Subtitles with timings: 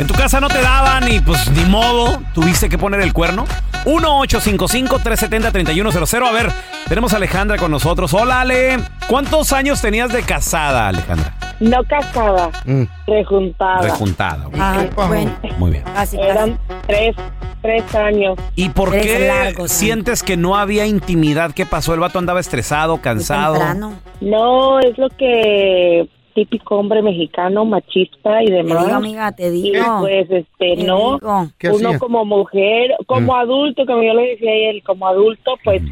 [0.00, 3.44] En tu casa no te daban y pues ni modo, tuviste que poner el cuerno.
[3.84, 6.26] 1-855-370-3100.
[6.26, 6.50] A ver,
[6.88, 8.14] tenemos a Alejandra con nosotros.
[8.14, 8.78] Hola, Ale.
[9.08, 11.34] ¿Cuántos años tenías de casada, Alejandra?
[11.60, 12.48] No casada,
[13.06, 13.82] rejuntada.
[13.82, 14.46] Rejuntada.
[14.46, 14.54] ok.
[14.58, 15.36] Ah, bueno.
[15.58, 15.84] Muy bien.
[15.84, 17.14] Casi, Eran tres,
[17.60, 18.38] tres años.
[18.56, 19.84] ¿Y por Tres qué largos, sí.
[19.84, 21.50] sientes que no había intimidad?
[21.52, 21.92] ¿Qué pasó?
[21.92, 23.58] ¿El vato andaba estresado, cansado?
[24.22, 26.08] No, es lo que
[26.44, 28.84] típico hombre mexicano, machista y Te demás.
[28.84, 29.84] digo, amiga, te y digo.
[30.00, 31.48] pues, este, Te no, digo.
[31.58, 31.98] ¿Qué uno hacía?
[31.98, 35.82] como mujer, como adulto, como yo le decía a él, como adulto, pues,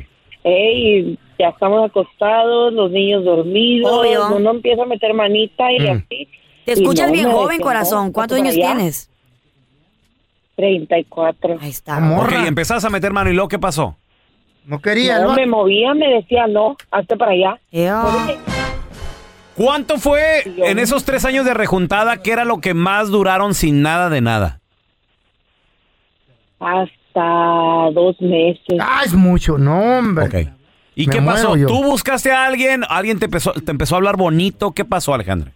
[0.44, 4.36] hey, ya estamos acostados, los niños dormidos, Obvio.
[4.36, 5.90] uno empieza a meter manita y Mm.
[5.90, 6.28] así.
[6.64, 8.10] Te Y escuchas no, bien joven, corazón.
[8.12, 8.74] ¿Cuántos años allá.
[8.74, 9.10] tienes?
[10.56, 11.58] 34.
[11.60, 11.96] Ahí está.
[11.96, 12.24] Amor.
[12.26, 13.96] Ok, empezás a meter mano y luego, ¿qué pasó?
[14.66, 15.20] No quería.
[15.20, 17.58] No, me movía, me decía, no, hazte para allá.
[19.58, 22.22] ¿Cuánto fue en esos tres años de rejuntada?
[22.22, 24.60] ¿Qué era lo que más duraron sin nada de nada?
[26.60, 28.78] Hasta dos meses.
[28.80, 30.24] Ah, es mucho, no, hombre.
[30.26, 30.34] Ok.
[30.94, 31.56] ¿Y Me qué pasó?
[31.56, 31.66] yo.
[31.66, 32.82] ¿Tú buscaste a alguien?
[32.88, 34.72] ¿Alguien te empezó, te empezó a hablar bonito?
[34.72, 35.52] ¿Qué pasó, Alejandra?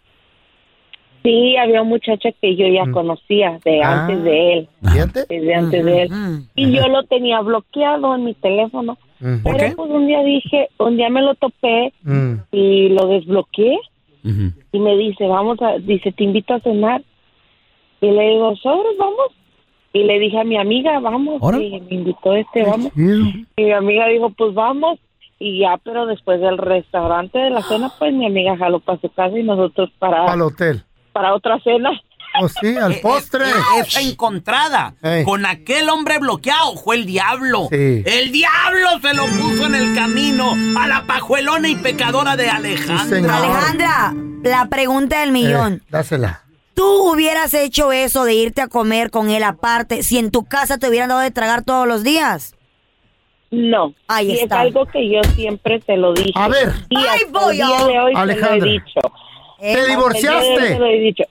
[1.25, 4.03] Sí, había un muchacho que yo ya conocía de Ah.
[4.07, 5.25] antes de él, Fíjate.
[5.29, 6.11] desde antes de él.
[6.11, 6.49] Mm.
[6.57, 8.99] Y yo lo tenía bloqueado en mi teléfono.
[9.21, 9.39] Mm.
[9.43, 9.77] ¿Por Pero qué?
[9.77, 12.35] pues un día dije, un día me lo topé Mm.
[12.51, 13.79] y lo desbloqueé
[14.25, 17.03] Y me dice, vamos a, dice, te invito a cenar.
[18.01, 19.29] Y le digo, sobres, vamos.
[19.93, 21.41] Y le dije a mi amiga, vamos.
[21.61, 22.93] Y me invitó este, vamos.
[22.97, 24.99] Y mi amiga dijo, pues vamos.
[25.39, 29.09] Y ya, pero después del restaurante de la cena, pues mi amiga jaló para su
[29.11, 30.83] casa y nosotros para, Al hotel.
[31.13, 32.01] para otra cena.
[32.41, 33.45] Oh, sí, al postre.
[33.85, 35.25] Esa encontrada Ey.
[35.25, 37.69] con aquel hombre bloqueado fue el diablo.
[37.71, 38.03] Sí.
[38.07, 43.37] El diablo se lo puso en el camino a la pajuelona y pecadora de Alejandra.
[43.37, 45.75] Alejandra, la pregunta del millón.
[45.75, 46.43] Eh, dásela.
[46.75, 50.79] ¿Tú hubieras hecho eso de irte a comer con él aparte si en tu casa
[50.79, 52.55] te hubieran dado de tragar todos los días?
[53.51, 53.93] No.
[54.09, 54.57] Ahí y está.
[54.57, 56.33] es algo que yo siempre te lo dije.
[56.35, 56.73] A ver.
[56.89, 57.87] Y Ay, voy el día yo.
[57.87, 58.57] de hoy te Alejandra.
[58.57, 59.01] lo he dicho.
[59.61, 60.79] Eh, ¿Te de hoy Te divorciaste?
[60.79, 61.25] lo he dicho.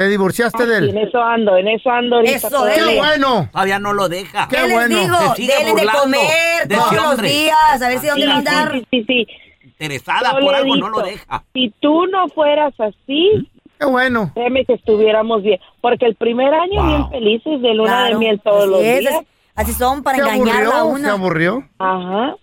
[0.00, 1.08] ¿Te divorciaste de Y en él?
[1.08, 2.36] eso ando, en eso ando ahorita.
[2.48, 2.64] Eso.
[2.74, 2.96] ¡Qué dele.
[2.96, 3.48] bueno!
[3.52, 4.48] Todavía no lo deja.
[4.48, 4.98] Qué ¿Qué les bueno.
[4.98, 5.16] digo?
[5.18, 8.28] Se sigue Delen de burlando comer de todos los días, a ver si dónde Sí,
[8.28, 8.72] va a andar.
[8.72, 9.26] sí, sí, sí.
[9.64, 11.44] Interesada Yo por algo no lo dicho, deja.
[11.52, 13.46] Si tú no fueras así,
[13.78, 14.30] ¡Qué bueno!
[14.34, 15.60] créeme que estuviéramos bien.
[15.82, 16.86] Porque el primer año Wow.
[16.86, 19.14] bien felices de luna de Claro, miel todos los es, días.
[19.16, 20.96] así- Así son para ¿Se engañarla a aburrió?
[20.96, 21.12] ¿Se una.
[21.12, 21.68] aburrió?
[21.78, 22.34] Ajá.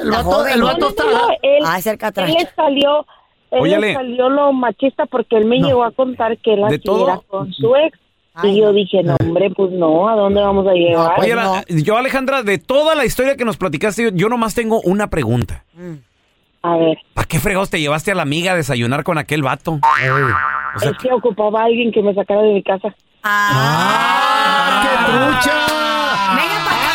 [0.00, 1.04] El vato, el No, vato No, está...
[1.04, 2.28] no, no, él, Ay, cerca atrás.
[2.28, 3.04] él le salió,
[3.50, 3.86] él Óyale.
[3.88, 5.66] le salió lo machista porque él me No.
[5.68, 7.04] llegó a contar que él ¿De así todo?
[7.08, 7.98] era con su ex.
[8.34, 8.72] Ay, y yo no.
[8.72, 11.18] dije, no, hombre, pues no, ¿a dónde vamos a llegar?
[11.18, 14.54] Oye, Ay, la- yo, Alejandra, de toda la historia que nos platicaste, yo, yo nomás
[14.54, 15.64] tengo una pregunta.
[16.62, 19.80] A ver, ¿Para qué fregados te llevaste a la amiga a desayunar con aquel vato?
[20.76, 22.94] O sea, es que ocupaba a alguien que me sacara de mi casa.
[23.24, 25.56] Ah, ¡Ah, qué trucha!
[26.36, 26.94] venga para acá.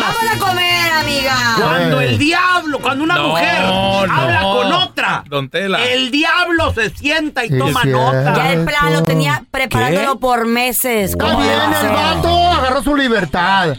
[0.00, 0.65] Vamos a comer,
[1.06, 1.36] amiga.
[1.56, 4.00] Cuando el diablo, cuando una No, mujer no.
[4.02, 5.84] habla con otra, Don Tela.
[5.84, 8.34] el diablo se sienta y Sí, toma nota.
[8.36, 10.20] Ya el plan lo tenía preparándolo ¿Qué?
[10.20, 11.10] por meses.
[11.12, 13.76] Está ¿Cómo le bien, el vato agarró su libertad.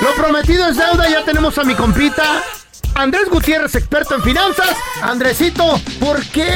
[0.00, 2.42] Lo prometido es deuda, ya tenemos a mi compita.
[2.94, 4.68] Andrés Gutiérrez, experto en finanzas.
[5.02, 5.64] Andresito,
[5.98, 6.48] ¿por qué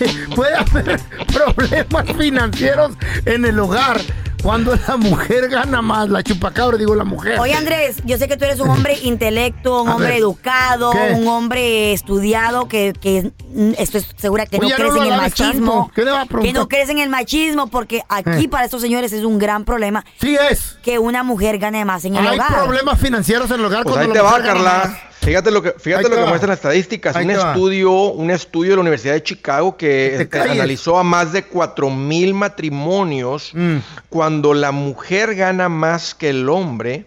[0.34, 1.00] puede haber
[1.32, 2.92] problemas financieros
[3.24, 4.00] en el hogar
[4.42, 6.08] cuando la mujer gana más?
[6.08, 7.38] La chupacabra, digo la mujer.
[7.38, 10.90] Oye, Andrés, yo sé que tú eres un hombre intelecto, un A hombre ver, educado,
[10.90, 11.12] ¿qué?
[11.14, 15.18] un hombre estudiado, que, que mm, estoy segura que Oye, no crees no en el
[15.20, 15.90] machismo.
[15.94, 18.48] ¿Qué le va a que no crees en el machismo, porque aquí Eh.
[18.48, 20.78] para estos señores es un gran problema Sí es.
[20.82, 22.52] que una mujer gane más en el Hay hogar.
[22.64, 24.82] problemas financieros en el hogar Pues ahí cuando te la va, Carla.
[24.88, 24.98] más.
[25.22, 26.28] Fíjate lo que, fíjate Ahí lo que va.
[26.28, 27.16] muestran las estadísticas.
[27.16, 27.52] Ahí un va.
[27.52, 29.86] estudio, un estudio de la Universidad de Chicago que
[30.18, 33.50] Que te este, analizó a más de 4 mil matrimonios.
[33.54, 33.76] Mm.
[34.08, 37.06] Cuando la mujer gana más que el hombre,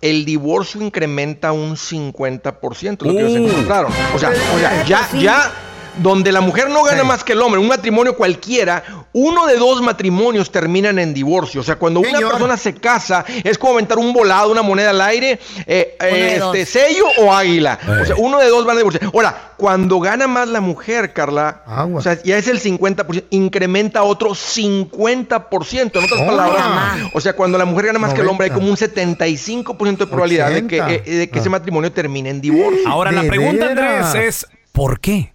[0.00, 3.48] el divorcio incrementa un 50%, lo que ellos Uh.
[3.48, 3.92] encontraron.
[4.14, 5.52] O sea, o sea, ya, ya
[5.98, 7.06] donde la mujer no gana Sí.
[7.06, 8.84] más que el hombre, un matrimonio cualquiera,
[9.18, 11.62] uno de dos matrimonios terminan en divorcio.
[11.62, 15.00] O sea, cuando una persona se casa, es como aventar un volado, una moneda al
[15.00, 17.78] aire, eh, eh, este, sello o águila.
[17.82, 18.02] Eh.
[18.02, 19.10] O sea, uno de dos van a divorciar.
[19.14, 22.00] Ahora, cuando gana más la mujer, Carla, Agua.
[22.00, 25.98] o sea, ya es el 50%, incrementa otro 50%.
[25.98, 26.64] En otras palabras,
[27.14, 28.54] o sea, cuando la mujer gana más que el hombre, hay 90.
[28.54, 30.94] como un 75% de probabilidad de que, 80.
[31.10, 32.86] eh, de que ese matrimonio termine en divorcio.
[32.86, 33.68] Ahora, la ¿De pregunta?
[33.70, 35.32] Andrés, es ¿por qué?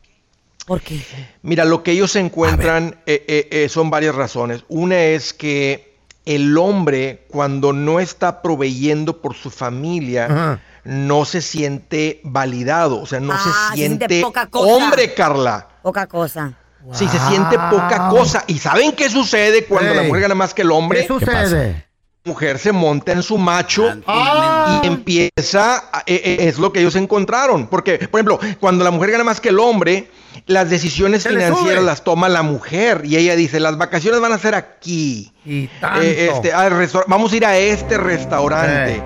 [0.65, 1.01] ¿Por qué?
[1.41, 4.63] Mira, lo que ellos encuentran eh, eh, eh, son varias razones.
[4.67, 10.59] Una es que el hombre, cuando no está proveyendo por su familia, Ajá.
[10.83, 14.71] no se siente validado, o sea, no Ah, se se siente poca cosa.
[14.71, 15.67] hombre, Carla.
[15.81, 16.53] Poca cosa.
[16.93, 18.43] Sí, se siente poca cosa.
[18.47, 21.01] ¿Y saben qué sucede cuando la mujer gana más que el hombre?
[21.01, 21.85] ¿Qué sucede?
[22.23, 24.81] Mujer se monta en su macho Ah.
[24.83, 27.65] y empieza, a- eh, eh, es lo que ellos encontraron.
[27.67, 30.07] Porque, por ejemplo, cuando la mujer gana más que el hombre,
[30.45, 33.01] las decisiones financieras las toma la mujer.
[33.05, 35.31] Y ella dice, las vacaciones van a ser aquí.
[35.45, 36.01] Y tanto.
[36.01, 38.97] Eh, este, al restaur- vamos a ir a este restaurante.
[38.97, 39.03] Eh.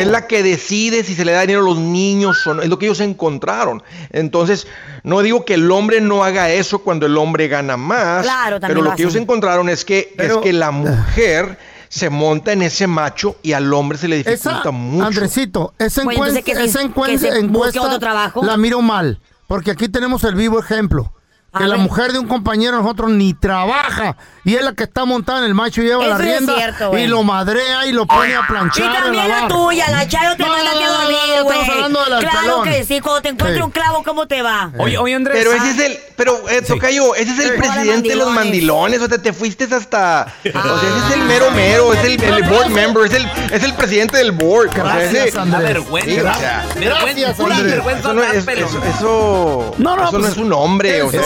[0.00, 2.62] Es la que decide si se le da dinero a los niños o no.
[2.62, 3.82] Es lo que ellos encontraron.
[4.10, 4.66] Entonces,
[5.04, 8.24] no digo que el hombre no haga eso cuando el hombre gana más.
[8.24, 11.58] Claro, también pero lo lo que ellos encontraron es que, Pero- es que la mujer
[11.88, 15.06] se monta en ese macho y al hombre se le dificulta Esa, mucho.
[15.06, 16.78] Andresito, esa, Bueno, encuesta, entonces que se-
[17.28, 18.44] esa encuesta otro trabajo.
[18.44, 21.12] la miro mal, porque aquí tenemos el vivo ejemplo.
[21.56, 21.78] A Que la ver.
[21.84, 25.44] mujer de un compañero de nosotros ni trabaja y es la que está montada en
[25.46, 27.04] el macho y lleva la Eso es rienda cierto, güey.
[27.04, 28.90] y lo madrea y lo pone a Y planchar.
[28.96, 31.58] a también la tuya, la Chayo te No, manda no, no, no, dormir, no, güey.
[31.60, 32.64] estamos hablando la del Claro pelón.
[32.64, 33.62] que sí, cuando te encuentre Sí.
[33.62, 34.70] un clavo, ¿cómo te va?
[34.78, 35.36] Oye, oye, Andrés.
[35.38, 37.58] Pero ah, ese es el, pero eh, Tocayo, ese es el Sí.
[37.58, 41.50] presidente de los mandilones, o sea, te fuiste hasta, o sea, ese es el mero
[41.50, 44.82] mero, es el, el board member, es el, es el presidente del board, o sea,
[44.84, 45.62] Gracias, ese- Andrés.
[45.62, 46.22] Vergüenza.
[46.22, 47.64] Gracias, Andrés.
[47.64, 51.20] vergüenza no es, eso, eso, No, no, eso no pues, es un hombre, o sea,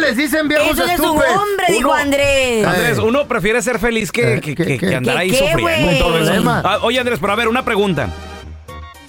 [0.00, 1.36] Les dicen viejos Eso es un estúpidos.
[1.36, 2.66] hombre, dijo Uno- Andrés.
[2.66, 3.02] Andrés, Eh.
[3.02, 4.88] uno prefiere ser feliz que, Eh, que, ¿qué, que- qué?
[4.88, 6.50] que andar ¿Qué, ahí sufriendo.
[6.64, 8.08] Ah, oye, Andrés, pero a ver, una pregunta.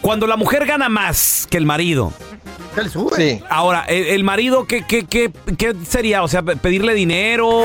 [0.01, 2.11] Cuando la mujer gana más que el marido,
[2.75, 3.15] Se le sube.
[3.17, 3.43] sí.
[3.49, 6.23] ahora, el, el marido, ¿qué, qué, qué, qué sería?
[6.23, 7.63] O sea, pe- pedirle dinero.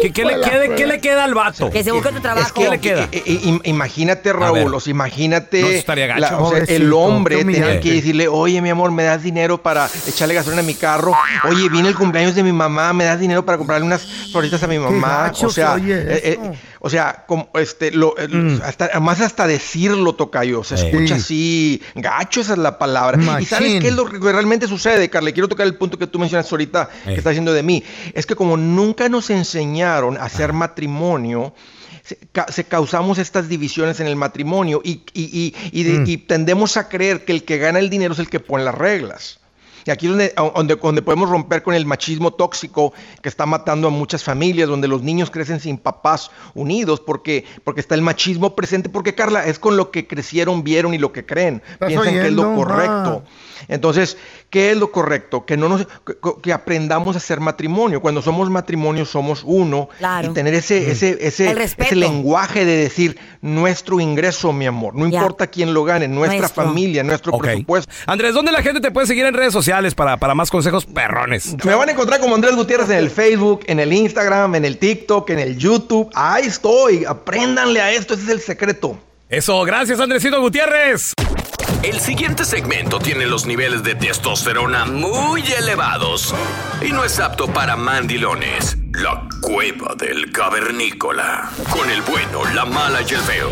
[0.00, 0.76] ¿Qué, qué le, quede- fregada.
[0.76, 1.68] ¿Qué le queda al vato?
[1.70, 2.46] Que se busque otro trabajo.
[2.46, 3.08] Es que ¿Qué le queda?
[3.10, 4.32] im- imagínate.
[4.32, 5.60] Raúl, o sea, imagínate.
[5.60, 6.42] No, eso estaría gacho.
[6.42, 10.34] o sea, el hombre tenía que decirle, oye, mi amor, ¿me das dinero para echarle
[10.34, 11.14] gasolina a mi carro?
[11.48, 14.66] Oye, viene el cumpleaños de mi mamá, ¿me das dinero para comprarle unas floritas a
[14.66, 15.24] mi mamá?
[15.24, 16.52] gacho o sea, se oye eh, eh.
[16.82, 18.60] O sea, como este, lo, eh, Mm.
[18.64, 20.86] hasta, más hasta decirlo, Tocayo, se Sí.
[20.86, 23.18] escucha así, gacho esa es la palabra.
[23.40, 25.32] ¿Y sabes qué es lo que realmente sucede, Carle?
[25.32, 27.08] Quiero tocar el punto que tú mencionaste ahorita, Eh.
[27.10, 27.84] que está diciendo de mí.
[28.14, 31.54] Es que como nunca nos enseñaron a hacer matrimonio,
[32.02, 36.04] se, ca- se causamos estas divisiones en el matrimonio y, y- y- y de- Mm.
[36.08, 38.74] y tendemos a creer que el que gana el dinero es el que pone las
[38.74, 39.38] reglas.
[39.86, 43.88] Y aquí es donde, donde, donde podemos romper con el machismo tóxico que está matando
[43.88, 48.54] a muchas familias, donde los niños crecen sin papás unidos, porque, porque está el machismo
[48.54, 51.62] presente, porque Carla, es con lo que crecieron, vieron y lo que creen.
[51.72, 53.24] ¿Estás Piensan que es lo correcto.
[53.68, 54.16] Entonces,
[54.48, 55.44] ¿qué es lo correcto?
[55.44, 58.00] Que no nos, que, que aprendamos a hacer matrimonio.
[58.00, 60.30] Cuando somos matrimonio somos uno Claro.
[60.30, 61.86] y tener ese, ese, ese, respeto.
[61.88, 64.94] ese lenguaje de decir nuestro ingreso, mi amor.
[64.94, 65.18] No Ya.
[65.20, 66.64] importa quién lo gane, nuestra Nuestro.
[66.64, 67.92] familia, nuestro presupuesto.
[68.06, 71.56] Andrés, ¿dónde la gente te puede seguir en redes sociales para, para más consejos perrones?
[71.64, 74.78] Me van a encontrar como Andrés Gutiérrez en el Facebook, en el Instagram, en el
[74.78, 76.10] TikTok, en el YouTube.
[76.14, 77.04] Ahí estoy.
[77.04, 78.14] Apréndanle a esto.
[78.14, 78.98] Ese es el secreto.
[79.28, 81.14] Eso, gracias, Andresito Gutiérrez.
[81.82, 86.34] El siguiente segmento tiene los niveles de testosterona muy elevados
[86.82, 88.76] y no es apto para mandilones.
[88.92, 91.48] La cueva del cavernícola.
[91.70, 93.50] Con el bueno, la mala y el feo.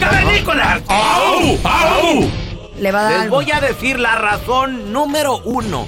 [0.00, 0.82] ¡Cavernícolas!
[0.88, 1.58] ¡Au!
[1.62, 2.45] ¡Au!
[2.78, 3.36] Le va a dar Les algo.
[3.36, 5.86] voy a decir la razón número uno.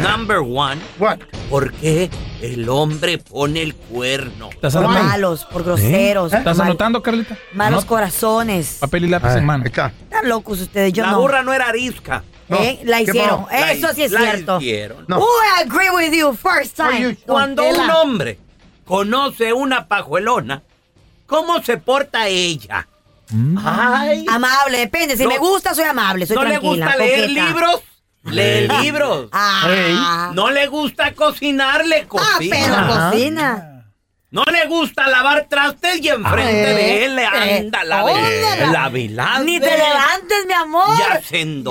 [0.00, 0.80] Number one.
[0.98, 1.18] What?
[1.50, 2.08] ¿Por qué
[2.40, 4.50] el hombre pone el cuerno?
[4.50, 5.08] ¿Estás Por anotando?
[5.08, 6.30] malos, por groseros.
[6.30, 7.36] por ¿Estás mal- anotando, Carlita?
[7.54, 7.88] malos Anota.
[7.88, 8.76] corazones.
[8.80, 9.64] Papel y lápiz Ahí en mano.
[9.64, 9.92] está.
[10.02, 11.20] Están locos ustedes, yo la no.
[11.20, 12.22] burra no era arisca.
[12.50, 12.80] ¿Eh?
[12.84, 13.44] La ¿Qué hicieron.
[13.46, 13.60] pasó?
[13.60, 14.58] La Eso sí es la cierto.
[14.58, 15.04] hicieron.
[15.08, 15.18] No.
[15.18, 15.26] Oh,
[15.58, 17.16] I agree with you first time.
[17.26, 17.98] Cuando Don un Tela.
[18.00, 18.38] hombre
[18.84, 20.62] conoce una pajuelona,
[21.26, 22.86] ¿cómo se porta ella?
[23.64, 25.16] Ay, Amable, depende.
[25.16, 27.46] Si No- me gusta, soy amable, soy ¿no le gusta leer coqueta.
[27.46, 27.82] libros?
[28.24, 29.28] Lee libros.
[29.32, 32.56] Ah, No le gusta cocinar, le ah, cocina.
[32.56, 33.64] pero cocina.
[34.30, 39.38] No le gusta lavar trastes y enfrente Ah, de él le eh, anda la la.
[39.40, 40.98] Ni te levantes, mi amor.
[40.98, 41.20] Ya.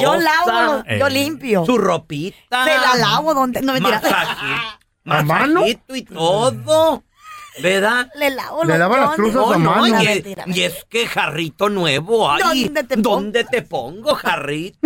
[0.02, 0.98] Yo lavo, Eh.
[1.00, 1.66] yo limpio.
[1.68, 2.64] Su ropita.
[2.66, 3.62] Se la lavo donde.
[3.62, 4.02] No mentira.
[4.02, 5.54] Masaji- ¿A mano?
[5.62, 7.04] masajito y todo.
[7.62, 8.10] ¿Verdad?
[8.16, 9.88] Le lavo Le lava las truzas No, a no, mano.
[9.88, 14.78] y, mentira, y es que jarrito nuevo, ay, ¿Dónde te ¿dónde te pongo, jarrito?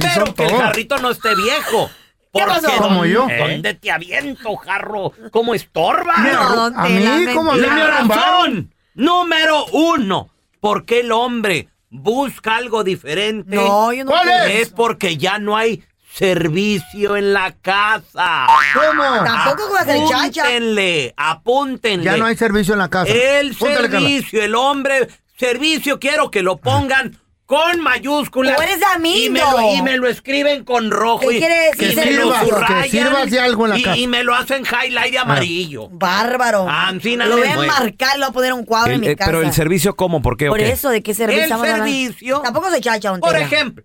[0.00, 1.90] Pero que el jarrito no esté viejo.
[2.32, 2.76] ¿Qué Porque?
[2.78, 3.26] Como ¿dónde- yo.
[3.38, 5.12] ¿Dónde te aviento, jarro?
[5.30, 6.14] ¿Cómo estorba?
[6.18, 10.30] No, a mí, como a mí me razón número uno.
[10.60, 13.54] ¿Por qué el hombre busca algo diferente?
[13.54, 14.60] No, yo no ¿Cuál es?
[14.62, 15.84] Es porque ya no hay
[16.14, 18.46] servicio en la casa.
[18.72, 19.02] ¿Cómo?
[19.24, 20.42] Tampoco voy a hacer chacha.
[20.42, 22.04] Apúntenle, apúntenle.
[22.04, 23.12] Ya no hay servicio en la casa.
[23.12, 23.88] El Carla.
[23.88, 28.56] servicio, el hombre, servicio, quiero que lo pongan con mayúsculas.
[28.56, 29.18] Tú eres amigo.
[29.26, 31.28] Y me, lo, y me lo escriben con rojo.
[31.28, 32.40] ¿Qué y, quiere decir y me lo sirva?
[32.40, 33.96] Que subrayan, sirva de algo en la y, casa.
[33.98, 35.88] y me lo hacen highlight de amarillo.
[35.90, 36.66] Bárbaro.
[36.68, 39.00] Ah, sí, no lo voy a marcar, lo voy a poner un cuadro El- en
[39.00, 39.30] mi eh, casa.
[39.30, 40.22] pero el servicio, ¿cómo?
[40.22, 40.46] ¿Por qué?
[40.48, 41.84] Por eso, ¿de qué servicio El hablando?
[41.84, 42.40] servicio.
[42.40, 43.84] Tampoco soy chacha, don Por ejemplo,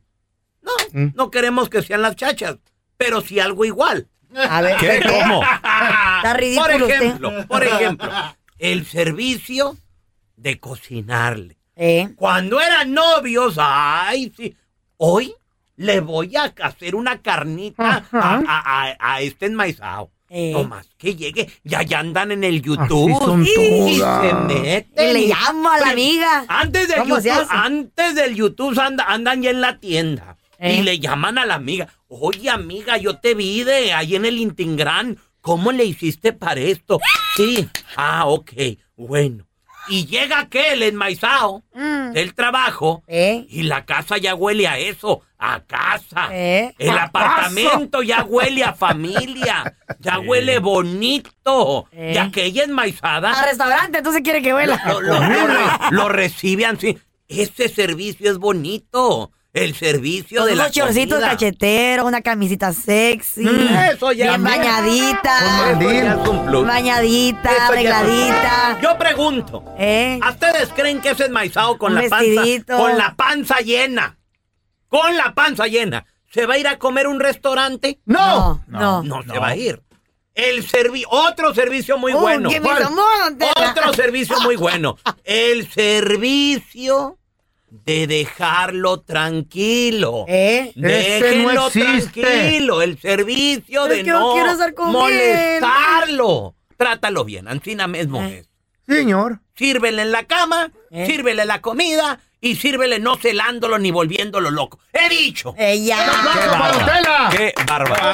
[0.62, 1.12] no, Mm.
[1.16, 2.58] no queremos que sean las chachas,
[2.98, 4.08] pero sí algo igual.
[4.36, 5.01] A ver, ¿Qué?
[5.08, 5.42] ¿Cómo?
[5.44, 6.96] Está ridículo Por usted.
[7.01, 8.12] ejemplo, por ejemplo,
[8.60, 9.78] el servicio
[10.36, 11.58] de cocinarle.
[11.75, 12.10] ¿Eh?
[12.16, 14.56] Cuando eran novios, ay, sí.
[14.98, 15.34] Hoy
[15.78, 18.42] le voy a hacer una carnita a, a-
[18.92, 20.12] a- a este enmaizado.
[20.32, 20.51] Eh.
[20.54, 23.12] No más que llegue, ya, ya andan en el YouTube.
[23.16, 23.50] Así son y,
[23.96, 24.28] y todas.
[24.28, 25.10] se meten.
[25.10, 26.46] Y le llamo a la amiga.
[26.48, 30.38] Antes del ¿Cómo se YouTube, antes del YouTube anda- andan ya en la tienda.
[30.60, 30.75] ¿Eh?
[30.75, 31.88] Y le llaman a la amiga.
[32.08, 35.18] Oye, amiga, yo te vi de ahí en el Intingrán.
[35.42, 37.00] ¿Cómo le hiciste para esto?
[37.36, 37.68] Sí.
[37.96, 38.51] Ah, ok.
[38.98, 39.46] Bueno.
[39.88, 42.12] Y llega aquel enmaizado Mm.
[42.12, 43.04] del trabajo.
[43.08, 43.46] ¿Eh?
[43.50, 46.28] Y la casa ya huele a eso, a casa.
[46.32, 46.75] ¿Eh?
[46.78, 51.88] El ¡A apartamento ya huele a familia, ya huele bonito.
[51.92, 52.12] ¿Eh?
[52.13, 54.80] Y aquella enmaizada A restaurante, entonces quiere que vuela.
[54.88, 56.98] lo, lo- lo lo reciben así.
[57.28, 59.32] Ese servicio es bonito.
[59.51, 61.32] El servicio Con de la unos chorcitos comida.
[61.32, 63.41] cacheteros, una camisita sexy.
[63.44, 65.39] Mm, eso ya Bien bañadita.
[65.39, 65.89] Con mandil.
[65.89, 66.68] Eso ya es un plus.
[66.68, 68.79] Bañadita, Eso ya es un arregladita.
[68.82, 70.20] Yo pregunto, ¿Eh?
[70.22, 74.20] ¿a ustedes creen que ese enmaizado con Un la panza, con la panza llena,
[74.88, 78.00] con la panza llena, se va a ir a comer a un restaurante?
[78.06, 79.01] No, no.
[79.01, 79.82] No, se va a ir.
[80.36, 82.50] El servi otro servicio muy Uh, bueno.
[82.51, 82.84] que me ¿Cuál?
[82.84, 83.72] tomó, don Tela.
[83.72, 84.96] Otro servicio muy bueno.
[85.25, 87.18] El servicio
[87.72, 90.26] de dejarlo tranquilo.
[90.28, 90.72] ¿Eh?
[90.76, 92.82] Déjenlo no tranquilo.
[92.82, 96.56] El servicio Es de que no no quiero estar con molestarlo.
[96.78, 97.48] Trátalo bien.
[97.48, 98.40] Ancina mismo Eh.
[98.40, 98.50] es.
[98.88, 99.40] Señor.
[99.56, 101.06] Sírvele en la cama, ¿Eh?
[101.06, 104.80] sírvele la comida y sírvele no celándolo ni volviéndolo loco.
[104.94, 105.54] He dicho.
[105.58, 105.98] Ella.
[106.08, 107.30] ¡Aplauso para Don Tela!
[107.32, 108.12] ¡Qué bárbaro!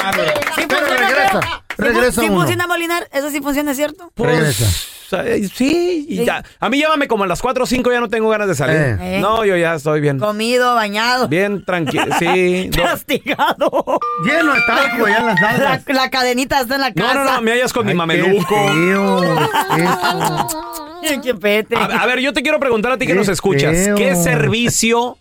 [0.56, 2.38] Sí Pero funciona, regresa, ¿sí regresa ¿Sí uno.
[2.39, 3.08] funciona Molinar?
[3.12, 4.12] ¿Eso sí funciona, cierto?
[4.15, 4.65] Regresa.
[4.65, 6.25] Eh, Sí, y Sí.
[6.25, 6.44] ya.
[6.60, 8.98] A mí llámame como a las 4 o 5, ya no tengo ganas de salir.
[9.00, 9.20] Eh.
[9.22, 10.17] No, yo ya estoy bien.
[10.20, 11.27] Comido, bañado.
[11.27, 12.05] Bien tranquilo.
[12.17, 12.72] Sí.
[12.75, 12.84] no.
[12.84, 14.00] Castigado.
[14.25, 15.84] Lleno de talco ya en las La, nalgas.
[15.88, 17.13] la cadenita está en la No, casa.
[17.24, 18.55] no, no, me hallas con mi mameluco.
[21.24, 21.75] qué pete.
[21.75, 23.75] A, a ver, yo te quiero preguntar a ti que Qué nos escuchas.
[23.75, 23.96] feo.
[23.96, 25.17] ¿Qué servicio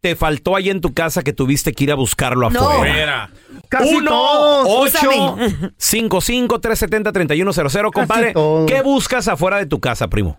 [0.00, 2.68] te faltó ahí en tu casa que tuviste que ir a buscarlo No.
[2.70, 3.30] afuera?
[3.68, 4.66] Casi 1 todos.
[4.68, 5.72] 8 Úsame.
[5.78, 8.34] 55 370 3100 Compadre.
[8.66, 10.38] ¿qué buscas afuera de tu casa, primo?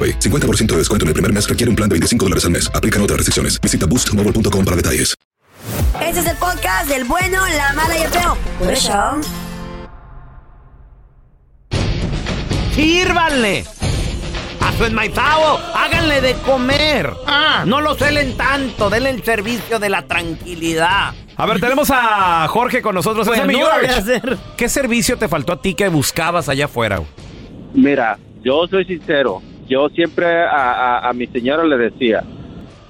[0.00, 0.18] AroPay.
[0.18, 2.70] 50% de descuento en el primer mes requiere un plan de 25 dólares al mes.
[2.74, 3.60] Aplican otras restricciones.
[3.60, 5.14] Visita boostmobile.com para detalles.
[6.00, 8.36] Este es el podcast del bueno, la mala y el feo.
[8.58, 9.20] Por eso.
[12.74, 13.64] ¡Sírvanle!
[14.60, 17.12] A su enmaizado, háganle de comer.
[17.66, 21.14] No lo celen tanto, denle el servicio de la tranquilidad.
[21.36, 23.26] A ver, tenemos a Jorge con nosotros.
[23.26, 24.38] Pues Ese no voy a hacer.
[24.56, 27.02] ¿Qué servicio te faltó a ti que buscabas allá afuera?
[27.74, 29.42] Mira, yo soy sincero.
[29.70, 32.22] Yo siempre a, a- a mi señora le decía,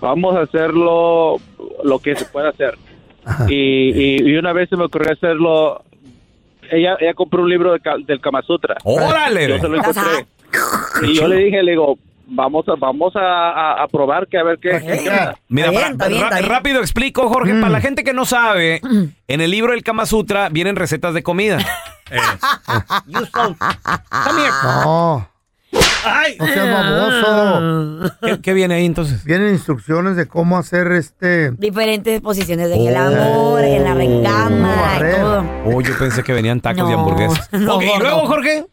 [0.01, 1.37] vamos a hacerlo
[1.85, 2.77] lo que se pueda hacer.
[3.49, 5.85] Y, y- y una vez se me ocurrió hacerlo.
[6.71, 8.77] Ella, ella compró un libro de del Kama Sutra.
[8.85, 9.49] ¡Órale!
[9.49, 10.27] Yo se lo encontré.
[11.03, 14.43] Y yo le dije, le digo, vamos a, vamos a, a- a probar que a
[14.45, 14.71] ver qué.
[14.81, 15.37] qué onda".
[15.49, 18.81] Mira, para- ra- rápido explico, Jorge, para la gente que no sabe,
[19.29, 21.59] en el libro del Kama Sutra vienen recetas de comida.
[23.07, 23.57] You so-
[24.25, 24.51] Come here.
[24.85, 25.29] No.
[26.05, 26.37] Ay.
[26.39, 28.13] No seas baboso.
[28.23, 29.25] ¿Qué, qué viene ahí entonces?
[29.25, 31.51] Vienen instrucciones de cómo hacer este.
[31.53, 33.01] Diferentes posiciones en el Oh.
[33.01, 35.17] amor, en la recámara, y barrer.
[35.21, 35.45] todo.
[35.67, 37.49] Oh, yo pensé que venían tacos y No, hamburguesas.
[37.53, 38.27] no, Ok, y luego, no.
[38.27, 38.65] Jorge.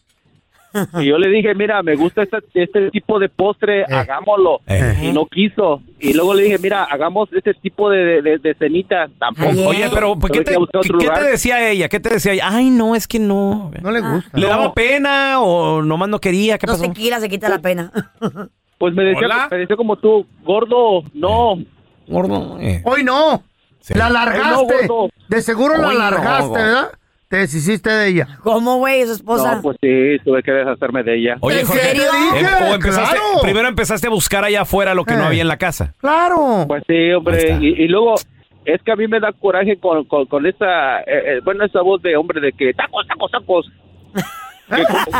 [1.00, 4.62] Y yo le dije, mira, me gusta este, este tipo de postre, hagámoslo.
[4.68, 4.98] Eh.
[5.04, 5.82] Y no quiso.
[6.00, 9.08] Y luego le dije, mira, hagamos este tipo de, de, de cenita.
[9.20, 9.68] Tampoco.
[9.70, 11.90] Oye, pero ¿por ¿qué, te, qué- te decía ella?
[11.90, 12.48] ¿Qué te decía ella?
[12.50, 13.72] Ay, no, es que no.
[13.82, 14.38] No le gusta.
[14.38, 16.58] ¿Le daba pena o nomás no quería?
[16.58, 16.92] ¿Qué Dos pasó?
[16.92, 17.92] tequilas se quita la pena.
[18.80, 19.48] Pues me decía, Hola.
[19.50, 21.56] me decía como tú, gordo, no.
[22.08, 22.60] Gordo.
[22.62, 22.84] eh.
[22.86, 23.42] Hoy no.
[23.80, 23.96] Sí.
[23.96, 24.76] La Ay, no, largaste.
[25.30, 26.54] de seguro la Hoy no, largaste, gordo.
[26.54, 26.90] ¿verdad?
[27.30, 28.28] Te deshiciste de ella.
[28.42, 29.56] ¿Cómo, güey, su esposa?
[29.56, 31.36] No, pues sí, tuve que deshacerme de ella.
[31.42, 32.04] Oye, ¿En Jorge, serio?
[32.38, 33.42] em- o empezaste- Claro.
[33.42, 35.28] primero empezaste a buscar allá afuera lo que no Eh.
[35.28, 35.94] había en la casa.
[36.00, 36.64] Claro.
[36.68, 37.38] Pues sí, Ahí hombre.
[37.38, 37.64] está.
[37.64, 38.16] Y, y luego,
[38.64, 41.82] es que a mí me da coraje con, con, con esa, eh, eh, bueno, esa
[41.82, 43.72] voz de hombre de que tacos, tacos, tacos.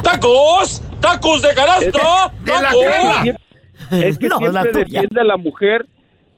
[0.04, 0.82] ¡Tacos!
[1.00, 2.32] ¡Tacos de canasta!
[2.44, 5.02] De la Es que Es No, la siempre tuya.
[5.02, 5.86] defiende a la mujer,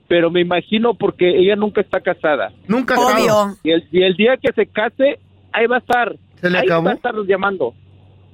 [0.08, 2.52] pero me imagino porque ella nunca está casada.
[2.68, 3.44] Nunca ha estado.
[3.46, 3.56] Obvio.
[3.64, 5.20] Y el, y el día que se case,
[5.60, 6.16] ahí va a estar.
[6.42, 6.86] ¿Se le ahí acabó?
[6.86, 7.74] va a estar llamando.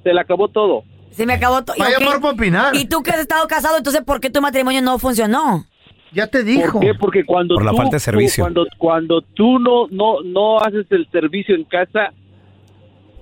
[0.02, 0.84] Se le acabó todo.
[1.10, 1.76] Se me acabó todo.
[1.80, 2.74] Va a llamar para opinar.
[2.76, 5.64] Y tú que has estado casado, entonces, ¿por qué tu matrimonio no funcionó?
[6.12, 6.72] Ya te dijo.
[6.74, 6.94] ¿Por qué?
[6.94, 8.44] Porque cuando Por la tú, falta de tú- servicio.
[8.44, 12.12] cuando, cuando tú no, no, no haces el servicio en casa,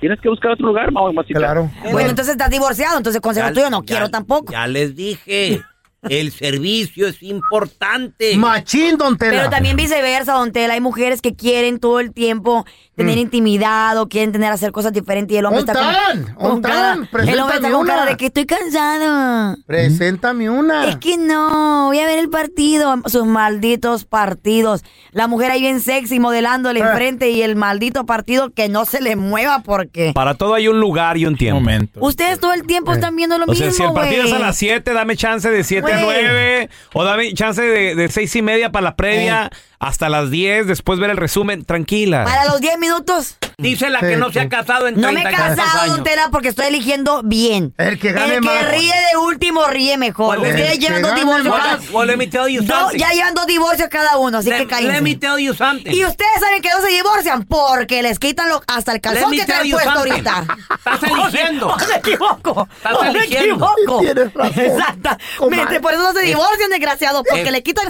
[0.01, 1.39] tienes que buscar otro lugar, mamacita.
[1.39, 1.71] Claro.
[1.93, 4.53] Bueno, entonces estás divorciado, entonces consejo Ya- tuyo no ya- quiero tampoco.
[4.53, 5.63] Ya les dije,
[6.09, 8.37] el servicio es importante.
[8.37, 9.33] Machín, don Tela.
[9.39, 12.65] Pero también viceversa, don Tela, hay mujeres que quieren todo el tiempo
[12.97, 16.35] tener intimidad o quieren tener hacer cosas diferentes y el hombre está ¡Ontán!
[16.35, 18.11] con, con cara, el hombre está con cara una.
[18.13, 19.57] de que estoy cansado.
[19.67, 20.87] Preséntame una.
[20.89, 24.85] Es que no, voy a ver el partido, sus malditos partidos.
[25.11, 26.91] La mujer ahí bien sexy modelándole Ah.
[26.91, 30.79] enfrente y el maldito partido que no se le mueva porque Para todo hay un
[30.79, 31.69] lugar y un tiempo.
[32.01, 34.39] ustedes todo el tiempo están viendo lo O sea, mismo, si el partido es a
[34.39, 36.69] las 7, dame chance de 7 9.
[36.93, 39.51] O dame chance de, de 6 y media para la previa.
[39.85, 41.65] Hasta las 10, después ver el resumen.
[41.65, 42.25] Tranquila.
[42.25, 43.37] Para los 10 minutos.
[43.59, 45.97] Dice la Sí, que no se ha casado en No me 30 he casado, años.
[45.97, 47.73] don Tela, porque estoy eligiendo bien.
[47.79, 48.69] El que gane El que más.
[48.71, 50.39] ríe de último ríe mejor.
[50.41, 51.63] Well, Ustedes el llevan que dos gane divorcios más.
[51.81, 52.99] cada Well, let me tell you Do- something.
[52.99, 55.93] Ya llevan dos divorcios cada uno, así que Let, let me tell you something.
[55.93, 59.37] Y ustedes saben que no se divorcian porque les quitan lo- hasta el calzón me
[59.37, 60.11] que tell traen you puesto something.
[60.11, 60.45] ahorita.
[60.77, 61.69] Estás eligiendo.
[61.69, 62.69] O me equivoco.
[62.77, 63.71] Estás o me eligiendo.
[63.77, 64.01] equivoco.
[64.01, 64.61] Tienes razón.
[64.65, 65.25] Exactamente.
[65.39, 65.81] Comadre.
[65.81, 67.23] Por eso no se divorcian, desgraciados.
[67.29, 67.53] Porque Eh.
[67.53, 67.87] le quitan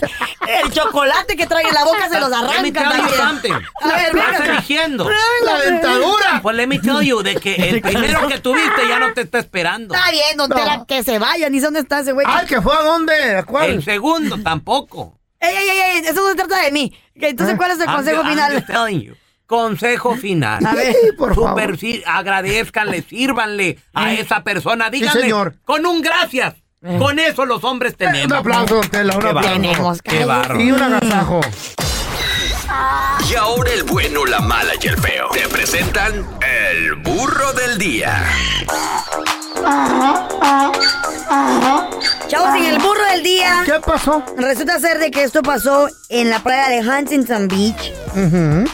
[0.46, 3.28] el chocolate que traen en la boca, se los Let me arrancan tell you también.
[3.28, 3.52] something.
[3.82, 5.10] A ver, Estás eligiendo.
[5.44, 6.40] La dentadura.
[6.42, 9.38] Pues let me tell you de que el primero que tuviste ya no te está
[9.38, 9.94] esperando.
[9.94, 10.48] Está bien, don.
[10.50, 11.52] Tela, que se vayan.
[11.52, 12.26] Ni sé dónde está ese güey.
[12.28, 13.12] Ay, ¿que fue a dónde?
[13.14, 13.82] ¿A El cuál?
[13.82, 15.18] segundo tampoco.
[15.40, 16.96] Ey, ey, ey, ey, eso no se trata de mí.
[17.14, 18.52] Entonces, ¿cuál es el I'm consejo I'm final?
[18.54, 19.14] just telling you.
[19.46, 20.64] Consejo final.
[20.64, 20.94] A ver.
[20.94, 21.50] Sí, por favor.
[21.50, 24.88] Super, sí, agradezcanle, sírvanle a esa persona.
[24.88, 25.56] Díganle señor.
[25.64, 26.54] con un gracias.
[26.98, 28.26] Con eso los hombres tenemos.
[28.26, 29.52] Un aplauso, don Tela, un aplauso.
[29.52, 30.60] Tenemos, Qué bárbaro.
[30.60, 31.40] Y un agasajo.
[33.30, 35.28] Y ahora el bueno, la mala y el feo.
[35.32, 38.22] Te presentan el burro del día.
[42.28, 43.62] Chavos, en el burro del día.
[43.64, 44.22] ¿Qué pasó?
[44.36, 47.94] Resulta ser de que esto pasó en la playa de Huntington Beach.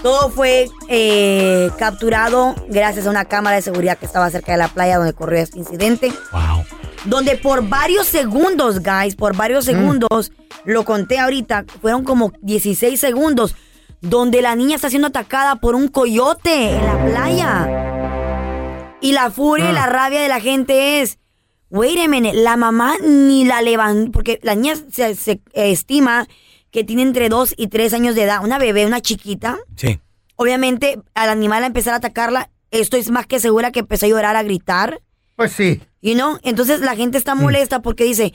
[0.02, 4.68] Todo fue eh, capturado gracias a una cámara de seguridad que estaba cerca de la
[4.68, 6.12] playa donde ocurrió este incidente.
[6.32, 6.64] Wow.
[7.06, 10.32] Donde por varios segundos, guys, por varios segundos,
[10.64, 13.54] lo conté ahorita, fueron como 16 segundos,
[14.02, 18.98] donde la niña está siendo atacada por un coyote en la playa.
[19.00, 21.18] Y la furia y la rabia de la gente es,
[21.70, 26.26] wait a minute, la mamá ni la levantó, porque la niña se, se estima
[26.70, 29.58] que tiene entre 2 y 3 años de edad, una bebé, una chiquita.
[29.76, 30.00] Sí.
[30.36, 34.36] Obviamente, al animal a empezar a atacarla, estoy más que segura que empezó a llorar,
[34.36, 35.00] a gritar.
[35.36, 35.80] Pues sí.
[36.00, 38.32] Y no, entonces la gente está molesta porque dice,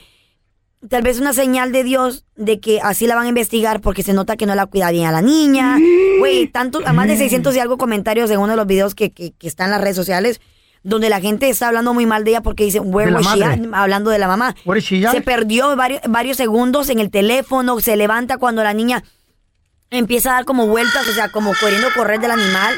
[0.88, 4.12] tal vez una señal de Dios de que así la van a investigar porque se
[4.12, 5.78] nota que no la cuida bien a la niña.
[6.18, 9.10] Güey, tanto, a más de 600 y algo comentarios en uno de los videos que,
[9.10, 10.40] que, que están en las redes sociales
[10.86, 13.58] donde la gente está hablando muy mal de ella porque dice, where was she at?
[13.72, 14.54] hablando de la mamá.
[14.64, 15.12] Where is she at?
[15.12, 19.02] Se perdió varios, varios segundos en el teléfono, se levanta cuando la niña
[19.90, 22.74] empieza a dar como vueltas, o sea, como queriendo correr del animal.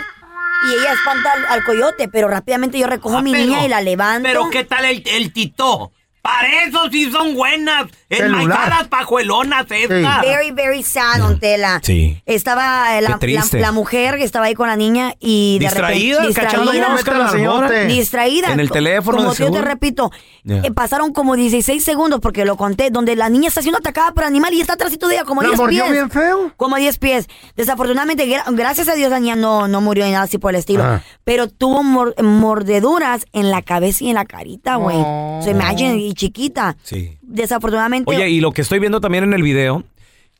[0.67, 3.69] Y ella espanta al, al coyote, pero rápidamente yo recojo a mi pero- niña y
[3.69, 4.27] la levanto.
[4.29, 5.93] Pero ¿qué tal el, el tito?
[6.21, 7.87] Para eso sí son buenas.
[8.11, 10.21] Enmaizadas pajuelonas estas.
[10.21, 11.81] Very, very sad, don Tela.
[11.83, 12.21] Sí.
[12.27, 16.19] Estaba eh, la, la- la mujer que estaba ahí con la niña y de Distraída,
[16.19, 16.41] repente...
[16.41, 17.71] cachando cómo meten a la señora.
[17.85, 18.53] Distraída.
[18.53, 20.11] En el teléfono, Como de yo te repito,
[20.49, 24.25] Eh, pasaron como 16 segundos, porque lo conté, donde la niña está siendo atacada por
[24.25, 25.93] animal y está atrásito de ella como ¿La 10 mordió pies.
[25.93, 26.53] bien feo?
[26.57, 27.27] Como 10 pies.
[27.57, 30.61] Desafortunadamente, gra- gracias a Dios, la niña no, no murió ni nada así por el
[30.61, 30.83] estilo.
[30.85, 31.03] Ah.
[31.25, 34.97] Pero tuvo mor- mordeduras en la cabeza y en la carita, güey.
[34.99, 35.41] Oh.
[35.43, 36.77] So, imagine, y chiquita.
[36.83, 37.19] Sí.
[37.23, 38.11] Desafortunadamente...
[38.11, 39.85] Oye, y lo que estoy viendo también en el video,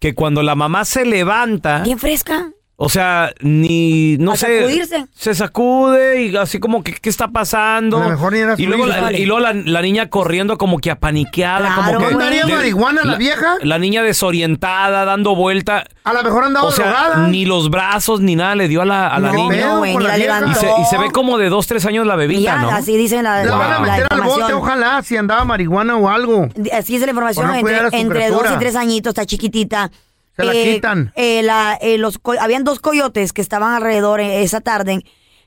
[0.01, 2.51] que cuando la mamá se levanta, Bien fresca.
[2.81, 5.07] O sea, ni, no A sé, sacudirse.
[5.13, 7.97] se sacude y así como que, ¿qué está pasando?
[7.99, 9.19] A lo mejor ni era y luego, la, vale.
[9.19, 12.15] y luego la, la niña corriendo como que apaniqueada, Claro, como que...
[12.15, 13.57] ¿Andaría marihuana la vieja?
[13.63, 15.85] La niña desorientada, dando vuelta.
[16.05, 17.27] A lo mejor andaba O sea, drogada.
[17.29, 19.67] ni los brazos ni nada le dio a la, a la No, niña.
[19.67, 20.43] no, güey, ni la vieja.
[20.49, 22.71] y, se, y se ve como de dos, tres años la Y bebita, ya, ¿no?
[22.71, 24.59] así dicen la, La van a la meter al bote, información.
[24.61, 26.47] ojalá, si andaba marihuana o algo.
[26.73, 28.55] Así es la información, Por no cuidar a entre, dos criatura.
[28.55, 29.91] y tres añitos, está chiquitita.
[30.39, 31.13] Se la quitan.
[31.17, 35.05] eh, la- eh, los, co- habían dos coyotes que estaban alrededor eh, esa tarde.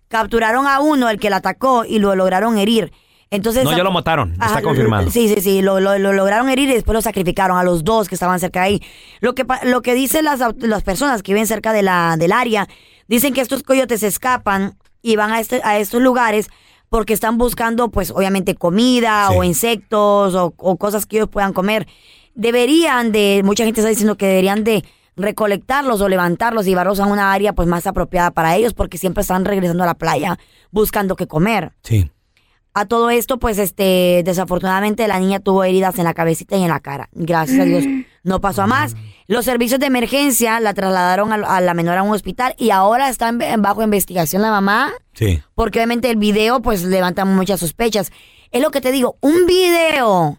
[0.08, 2.92] Capturaron a uno, el que la atacó, y lo lograron herir.
[3.30, 5.10] Entonces, No, ya lo mataron, está confirmado.
[5.10, 8.10] Sí, sí, sí, lo, lo- lo lograron herir y después lo sacrificaron a los dos
[8.10, 8.82] que estaban cerca de ahí.
[9.22, 12.34] Lo que, pa- lo que dicen las, las personas que viven cerca de la, del
[12.34, 12.68] área,
[13.08, 16.50] dicen que estos coyotes escapan y van a, este- a estos lugares
[16.90, 19.36] porque están buscando, pues, obviamente comida Sí.
[19.38, 21.88] o insectos o, o cosas que ellos puedan comer.
[22.36, 24.84] Deberían de, mucha gente está diciendo que deberían de
[25.16, 29.22] recolectarlos o levantarlos y llevarlos a una área pues más apropiada para ellos porque siempre
[29.22, 30.38] están regresando a la playa
[30.72, 31.72] buscando qué comer.
[31.84, 32.10] Sí.
[32.74, 36.70] A todo esto, pues, este, desafortunadamente la niña tuvo heridas en la cabecita y en
[36.70, 37.10] la cara.
[37.12, 37.84] Gracias a Dios
[38.24, 38.96] no pasó a más.
[39.28, 43.10] Los servicios de emergencia la trasladaron a, a la menor a un hospital y ahora
[43.10, 45.42] está en- en bajo investigación la mamá Sí.
[45.54, 48.12] porque obviamente el video pues levanta muchas sospechas.
[48.52, 50.38] Es lo que te digo, un video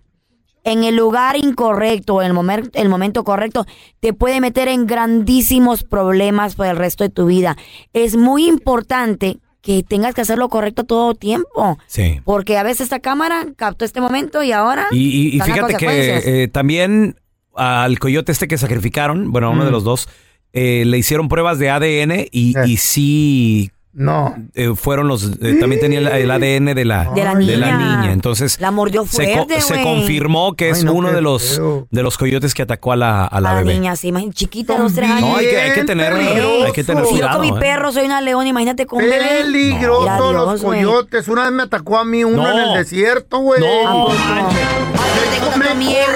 [0.65, 3.67] en el lugar incorrecto, en el, momen- el momento correcto,
[4.01, 7.57] te puede meter en grandísimos problemas por el resto de tu vida.
[7.93, 11.79] Es muy importante que tengas que hacer lo correcto todo tiempo.
[11.87, 12.21] Sí.
[12.25, 14.87] Porque a veces esta cámara captó este momento y ahora...
[14.91, 17.17] Y, fíjate que eh, también
[17.55, 19.73] al coyote este que sacrificaron, bueno, a uno de Mm.
[19.73, 20.09] los dos,
[20.53, 24.35] eh, le hicieron pruebas de ADN y, y sí No.
[24.55, 27.77] eh, fueron los, eh, también tenía el, el ADN de la, De la niña.
[27.77, 28.13] niña.
[28.13, 29.85] Entonces La mordió se, fuerte, se güey.
[29.85, 31.87] confirmó que es Ay, no, uno de los, feo.
[31.91, 33.75] de los coyotes que atacó a la, a la A la bebé.
[33.75, 35.29] niña, sí, imagínate, chiquita, dos, tres años.
[35.29, 36.65] No, hay que, hay que tener, peligroso.
[36.65, 37.39] hay que tener Si yo cuidado.
[37.39, 37.61] con mi ¿eh?
[37.61, 39.19] perro soy una leona, imagínate con bebé.
[39.43, 41.29] Peligrosos Mira, los coyotes.
[41.29, 42.51] Una vez me atacó a mí uno No.
[42.51, 43.61] en el desierto, güey.
[43.61, 44.09] No,
[45.33, 46.07] tengo tanto miedo,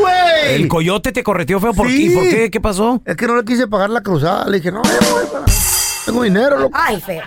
[0.00, 0.54] güey.
[0.54, 1.72] El coyote te correteó feo.
[1.72, 2.08] ¿Por, Sí.
[2.08, 2.14] qué?
[2.14, 2.50] ¿Por qué?
[2.50, 3.00] ¿Qué pasó?
[3.04, 4.48] Es que no le quise pagar la cruzada.
[4.48, 4.90] Le dije, no, voy
[5.32, 5.44] para-
[6.04, 6.76] tengo dinero, loco.
[6.80, 7.22] Ay, feo.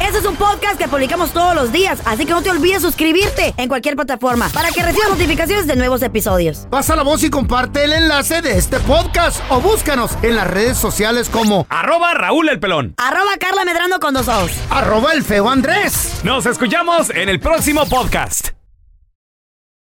[0.00, 3.54] Este es un podcast que publicamos todos los días, así que no te olvides suscribirte
[3.56, 6.66] en cualquier plataforma para que recibas notificaciones de nuevos episodios.
[6.70, 10.76] Pasa la voz y comparte el enlace de este podcast o búscanos en las redes
[10.76, 12.94] sociales como Arroba Raúl el pelón.
[12.96, 14.50] Arroba Carla Medrano con dos ojos.
[14.70, 16.20] arroba el feo Andrés.
[16.24, 18.48] Nos escuchamos en el próximo podcast.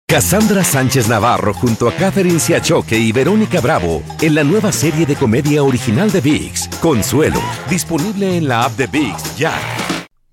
[0.10, 5.16] Cassandra Sánchez Navarro junto a Catherine Siachoque y Verónica Bravo en la nueva serie de
[5.16, 9.54] comedia original de VIX, Consuelo, disponible en la app de VIX ya.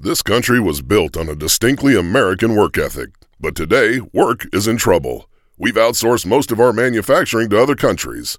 [0.02, 3.10] This country was built on a distinctly American work ethic.
[3.38, 5.28] But today, work is in trouble.
[5.58, 8.38] We've outsourced most of our manufacturing to other countries.